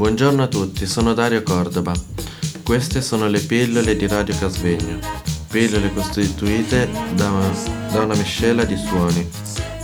[0.00, 1.92] Buongiorno a tutti, sono Dario Cordova.
[2.64, 4.98] Queste sono le pillole di Radio Casvegno.
[5.50, 7.30] Pillole costituite da,
[7.92, 9.28] da una miscela di suoni,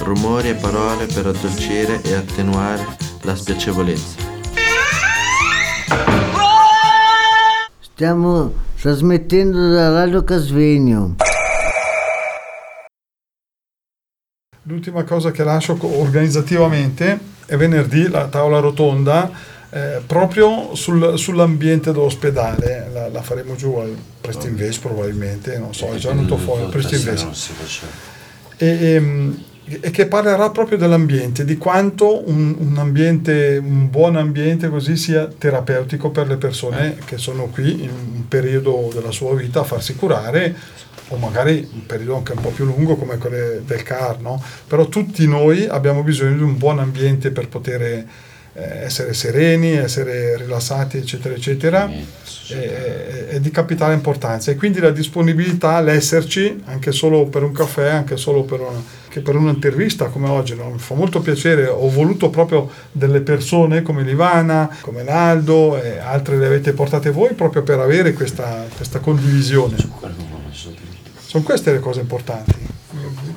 [0.00, 2.86] rumori e parole per addolcire e attenuare
[3.22, 4.16] la spiacevolezza.
[7.80, 11.16] Stiamo trasmettendo da Radio Casvegno.
[14.64, 22.88] L'ultima cosa che lascio organizzativamente è venerdì la tavola rotonda eh, proprio sul, sull'ambiente dell'ospedale.
[22.92, 27.50] La, la, faremo giù al Prestinvest probabilmente, non so, è già venuto fuori al Prestinvest.
[28.58, 29.44] E, e, ehm,
[29.80, 35.26] e, che parlerà proprio dell'ambiente, di quanto un, un, ambiente, un buon ambiente così sia
[35.26, 39.94] terapeutico per le persone che sono qui in un periodo della sua vita a farsi
[39.94, 40.54] curare
[41.08, 44.42] o magari un periodo anche un po' più lungo come quello del CAR, no?
[44.66, 48.06] però tutti noi abbiamo bisogno di un buon ambiente per poter eh,
[48.54, 51.90] essere sereni, essere rilassati, eccetera, eccetera,
[52.48, 58.18] è, di capitale importanza e quindi la disponibilità, l'esserci, anche solo per un caffè, anche
[58.18, 58.82] solo per, una,
[59.22, 60.68] per un'intervista come oggi, no?
[60.68, 66.36] mi fa molto piacere, ho voluto proprio delle persone come Livana, come Naldo e altre
[66.36, 69.76] le avete portate voi proprio per avere questa, questa condivisione.
[71.24, 72.54] Sono queste le cose importanti,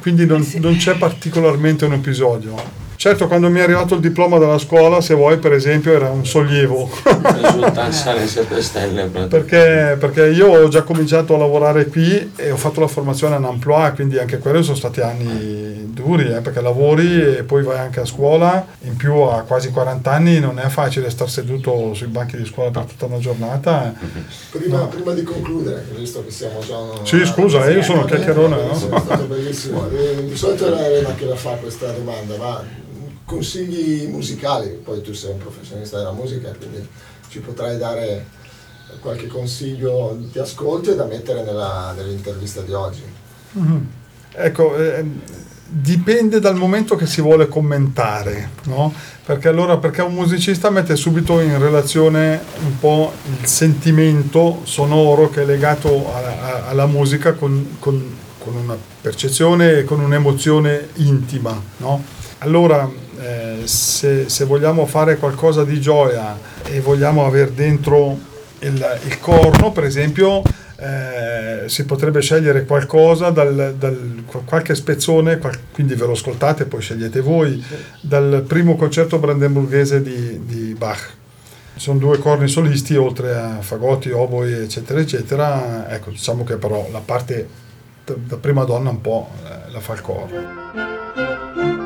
[0.00, 2.82] quindi non, non c'è particolarmente un episodio.
[3.04, 6.24] Certo, quando mi è arrivato il diploma dalla scuola, se vuoi, per esempio, era un
[6.24, 6.88] sollievo.
[9.28, 13.44] perché, perché io ho già cominciato a lavorare qui e ho fatto la formazione in
[13.44, 18.00] Amplois, quindi anche quelli sono stati anni duri, eh, perché lavori e poi vai anche
[18.00, 18.66] a scuola.
[18.84, 22.70] In più, a quasi 40 anni non è facile star seduto sui banchi di scuola
[22.70, 23.92] per tutta una giornata.
[24.50, 24.88] Prima, no.
[24.88, 26.78] prima di concludere, visto che siamo già...
[27.02, 28.56] Sì, scusa, io sono chiacchierone.
[28.56, 28.72] No?
[28.72, 29.90] È stato bellissimo.
[29.90, 32.82] Eh, di solito è Elena che la fa questa domanda, ma
[33.34, 36.86] consigli musicali, poi tu sei un professionista della musica, quindi
[37.28, 38.26] ci potrai dare
[39.00, 43.02] qualche consiglio di ascolto da mettere nella, nell'intervista di oggi.
[43.58, 43.82] Mm-hmm.
[44.36, 45.04] Ecco, eh,
[45.66, 48.92] dipende dal momento che si vuole commentare, no?
[49.24, 55.42] Perché allora, perché un musicista mette subito in relazione un po' il sentimento sonoro che
[55.42, 62.02] è legato alla, alla musica con, con, con, una percezione e con un'emozione intima, no?
[62.38, 62.88] Allora,
[63.24, 68.18] eh, se, se, vogliamo fare qualcosa di gioia e vogliamo avere dentro
[68.58, 70.42] il, il corno, per esempio,
[70.76, 76.82] eh, si potrebbe scegliere qualcosa dal, dal, qualche spezzone, qual, quindi ve lo ascoltate, poi
[76.82, 77.64] scegliete voi,
[78.00, 81.14] dal primo concerto brandenburghese di, di Bach.
[81.76, 85.90] Sono due corni solisti, oltre a fagotti, oboi, eccetera, eccetera.
[85.90, 87.48] Ecco, diciamo che però la parte
[88.04, 91.83] da prima donna un po' eh, la fa il corno.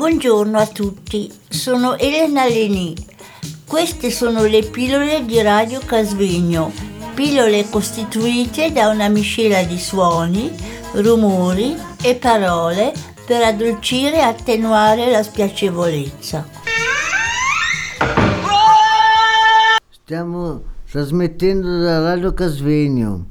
[0.00, 2.96] Buongiorno a tutti, sono Elena Leni.
[3.66, 6.72] Queste sono le pillole di Radio Casvegno,
[7.12, 10.50] pillole costituite da una miscela di suoni,
[10.94, 12.94] rumori e parole
[13.26, 16.48] per addolcire e attenuare la spiacevolezza.
[20.02, 23.26] Stiamo trasmettendo da Radio Casvegno.